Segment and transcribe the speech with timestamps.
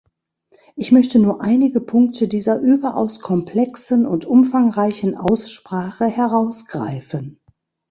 [0.75, 7.39] Ich möchte nur einige Punkte dieser überaus komplexen und umfangreichen Aussprache herausgreifen.